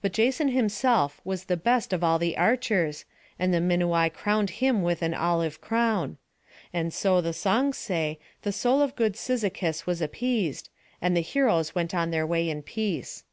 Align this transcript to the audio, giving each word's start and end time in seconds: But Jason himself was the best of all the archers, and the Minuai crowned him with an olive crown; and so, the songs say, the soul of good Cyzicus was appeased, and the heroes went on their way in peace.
But 0.00 0.12
Jason 0.12 0.46
himself 0.50 1.20
was 1.24 1.46
the 1.46 1.56
best 1.56 1.92
of 1.92 2.04
all 2.04 2.20
the 2.20 2.36
archers, 2.38 3.04
and 3.36 3.52
the 3.52 3.58
Minuai 3.58 4.12
crowned 4.12 4.50
him 4.62 4.80
with 4.80 5.02
an 5.02 5.12
olive 5.12 5.60
crown; 5.60 6.18
and 6.72 6.94
so, 6.94 7.20
the 7.20 7.32
songs 7.32 7.76
say, 7.76 8.20
the 8.42 8.52
soul 8.52 8.80
of 8.80 8.94
good 8.94 9.14
Cyzicus 9.16 9.84
was 9.84 10.00
appeased, 10.00 10.68
and 11.02 11.16
the 11.16 11.20
heroes 11.20 11.74
went 11.74 11.96
on 11.96 12.12
their 12.12 12.24
way 12.24 12.48
in 12.48 12.62
peace. 12.62 13.24